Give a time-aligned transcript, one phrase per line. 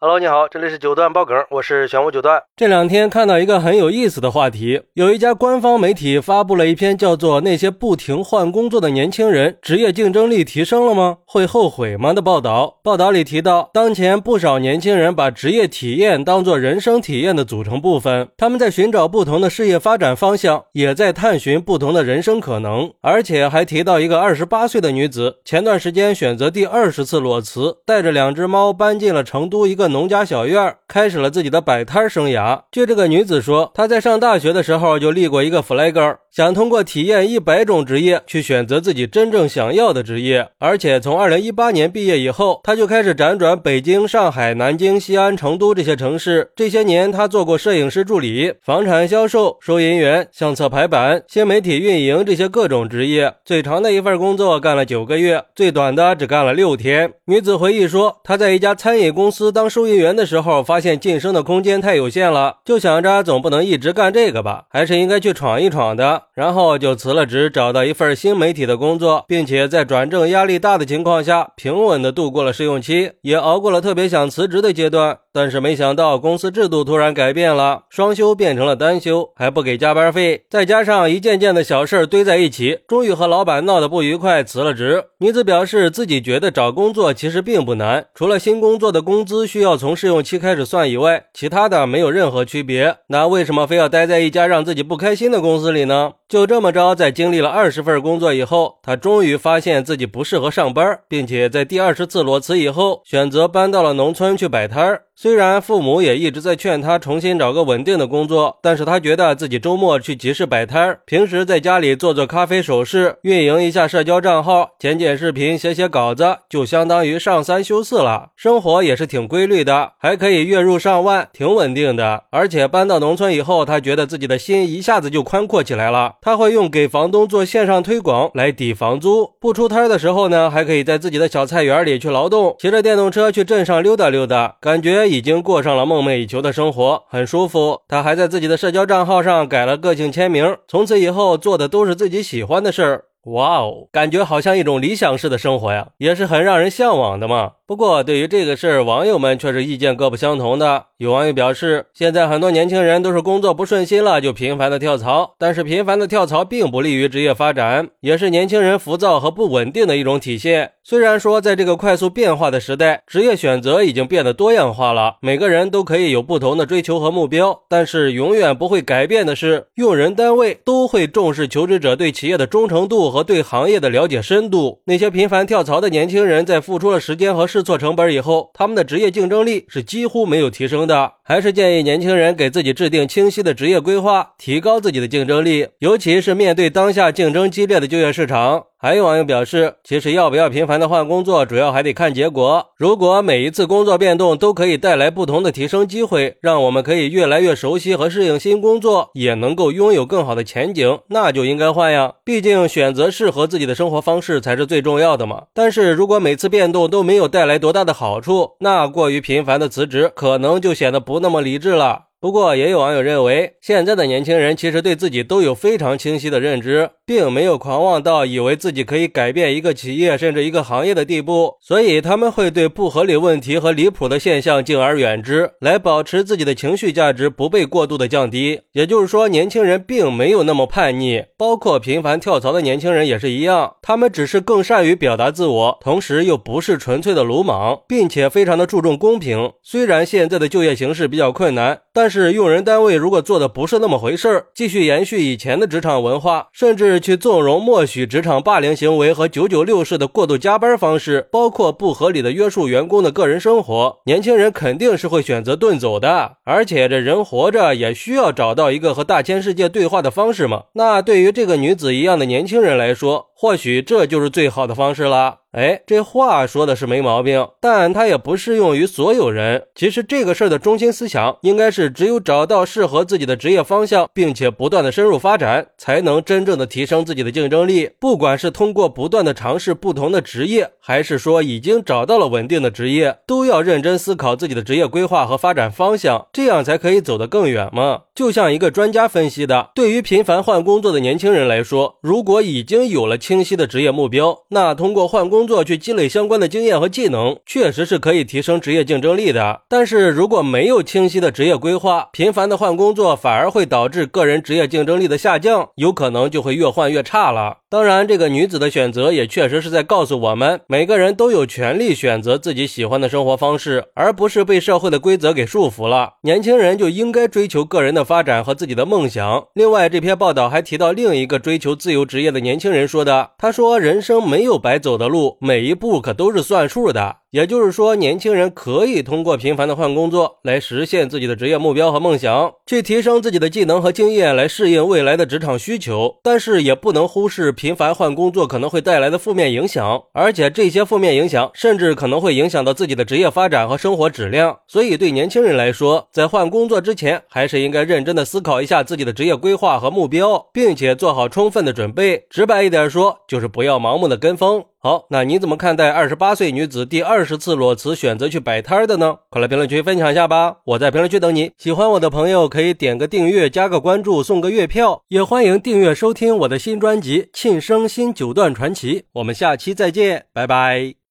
[0.00, 2.40] Hello，你好，这里是九段爆梗，我是玄武九段。
[2.56, 11.16] 这两天看到一个很有意思的话题，有一家官方媒体发布了一篇叫做《那些不停换工作的年轻人职业竞争力提升了吗？
[11.26, 12.78] 会后悔吗》的报道。
[12.84, 22.88] 报道里提到，当前不少年轻人把职业体验当做人生体验的组成部分，他们在寻找不同的事业发展方向，也在探寻不同的人生可能。
[23.00, 29.87] 而且还提到一个二十八岁的女子，前段时间选择第二十次裸辞，带着两只猫搬进了成都一个。
[29.88, 32.62] 农家小院开始了自己的摆摊生涯。
[32.70, 40.50] 据这个女子说，她在上大学的时候就立过一个 flag，想通过体验一百种职业去选择自己真正想要的职业。
[40.60, 46.52] 而且从二零一八年毕业以后，她就开始辗转北京、上海、南京、西安、成都这些城市。
[46.54, 53.34] 这些年，她做过摄影师助理、房产销售、收银员、相册排版、新媒体运营这些各种职业。
[53.44, 57.14] 最长的一份工作干了九个月，最短的只干了六天。
[57.24, 66.27] 女子回忆说，她在一家餐饮公司当收银员的时候，发现晋升的空间太有限了，就想着总不能一直干这个吧，还是应该去闯一闯的。
[66.34, 75.18] 然后就辞了职，找到一份新媒体的工作，并且在转正压力大的情况下，平稳的度过了试用期，也熬过了特别想辞职的阶段。
[75.30, 85.04] 但是没想到公司制度突然改变了，双休变成了单休，还不给加班费，再加上一件件的小事堆在一起，终于和老板闹得不愉快，辞了职。
[85.18, 92.96] 女子表示自己觉得找工作其实并不难，除了新工作的工资需要从试用期开始算以外，其他的没有任何区别。
[93.08, 96.14] 那为什么非要待在一家让自己不开心的公司里呢？
[96.28, 105.04] 就这么着，在经历了二十份工作以后，他终于发现自己不适合上班，并且在第二十次裸辞以后，选择搬到了农村去摆摊儿。
[105.16, 118.28] 虽然父母也一直在劝他重新找个稳定的工作，但是他觉得自己周末去集市摆摊儿，平时在家里做做咖啡首饰，运营一下社交账号，剪剪视频，写写稿子，就相当于上三休四了。
[118.36, 122.24] 生活也是挺规律的，还可以月入上万，挺稳定的。
[122.30, 126.16] 而且搬到农村以后，他觉得自己的心一下子就宽阔起来了。
[126.20, 135.08] 他会用给房东做线上推广来抵房租，不出摊的时候呢，还可以在自己的小菜园里去劳动，骑着电动车去镇上溜达溜达，感觉。
[135.08, 137.80] 已经过上了梦寐以求的生活，很舒服。
[137.88, 143.04] 他还在自己的社交账号上改了个性签名，从此以后做的都是自己喜欢的事儿。
[143.24, 147.52] 哇哦，感觉好像一种理想式的生活呀，也是很让人向往的嘛。
[147.66, 150.86] 不过，对于这个事儿，网友们却是意见各不相同的。
[150.98, 160.72] 有网友表示，现在很多年轻人都是工作不顺心了就频繁的跳槽，但是频繁的跳槽并不利于职业发展，也是年轻人浮躁和不稳定的一种体现。
[160.82, 174.80] 虽然说，在这个快速变化的时代，职业选择已经变得多样化了，每个人都可以有不同的追求和目标，但是永远不会改变的是，用人单位都会重视求职者对企业的忠诚度和对行业的了解深度。
[174.86, 181.12] 那些频繁跳槽的年轻人，在付出了时间和试错成本以后，他们的职业竞争力是几乎没有提升的。
[181.22, 188.64] 还是建议年轻人给自己制定清晰的职业规划，提高自己的竞争力，尤其是面对当下竞争激烈的就业市场。
[188.80, 192.64] 还有网友表示，其实要不要频繁的换工作，主要还得看结果。
[192.76, 202.12] 如果每一次工作变动都可以带来不同的提升机会，让我们可以越来越熟悉和适应新工作，也能够拥有更好的前景，那就应该换呀。
[202.24, 205.46] 毕竟选择适合自己的生活方式才是最重要的嘛。
[205.52, 212.07] 但是如果每次变动都没有带来多大的好处，那过于频繁的辞职，可能就显得不那么理智了。
[212.20, 228.62] 不过，也有网友认为，现在的年轻人其实对自己都有非常清晰的认知，并没有狂妄到以为自己可以改变一个企业甚至一个行业的地步，所以他们会对不合理问题和离谱的现象敬而远之，来保持自己的情绪价值不被过度的降低。
[228.72, 239.52] 也就是说，年轻人并没有那么叛逆，包括频繁跳槽的年轻人也是一样，他们只是更善于表达自我，同时又不是纯粹的鲁莽，并且非常的注重公平。
[239.62, 256.36] 虽然现在的就业形势比较困难，但但是用人单位如果做的不是那么回事儿，继续延续以前的职场文化，甚至去纵容默许职场霸凌行为和九九六式的过度加班方式，包括不合理的约束员工的个人生活，年轻人肯定是会选择遁走的。
[256.46, 260.62] 而且这人活着也需要找到一个和大千世界对话的方式嘛。
[260.76, 265.40] 那对于这个女子一样的年轻人来说，或许这就是最好的方式了。
[265.52, 269.64] 哎，这话说的是没毛病，但它也不适用于所有人。
[269.74, 277.90] 其实这个事儿的中心思想应该是，只有找到适合自己的职业方向，并且不断的深入发展，才能真正的提升自己的竞争力。
[277.98, 288.02] 不管是通过不断的尝试不同的职业，还是说已经找到了稳定的职业，都要认真思考自己的职业规划和发展方向，这样才可以走得更远嘛。
[288.14, 299.60] 就像一个专家分析的，对于频繁换工作的年轻人来说，如果已经有了清晰的职业目标，那通过换工工作去积累相关的经验和技能，确实是可以提升职业竞争力的。
[299.68, 307.58] 但是如果没有清晰的职业规划，频繁的换工作反而会导致个人职业竞争力的下降，有可能就会越换越差了。
[307.70, 316.14] 当然，这个女子的选择也确实是在告诉我们，每个人都有权利选择自己喜欢的生活方式，而不是被社会的规则给束缚了。
[316.22, 319.44] 年轻人就应该追求个人的发展和自己的梦想。
[319.54, 336.16] 另外，这篇报道还提到另一个追求自由职业的年轻人说的，他说：“人生没有白走的路，每一步可都是算数的。”也就是说，年轻人可以通过频繁的换工作来实现自己的职业目标和梦想，去提升自己的技能和经验，来适应未来的职场需求。
[336.22, 344.60] 但是，也不能忽视频繁换工作可能会带来的负面影响，而且这些负面影响甚至可能会影响到自己的职业发展和生活质量。
[344.66, 352.24] 所以，对年轻人来说，在换工作之前，还是应该认真的思考一下自己的职业规划和目标，并且做好充分的准备。
[352.30, 354.64] 直白一点说，就是不要盲目的跟风。
[354.80, 359.16] 好，那你怎么看待二十八岁女子第二二十次裸辞选择去摆摊的呢？
[359.28, 360.58] 快来评论区分享一下吧！
[360.64, 361.50] 我在评论区等你。
[361.58, 369.00] 喜欢我的朋友可以点个订阅、加个关注、送个月票，也欢迎订阅收听我的新专辑《庆生新九段传奇》。
[369.14, 370.97] 我们下期再见，拜拜。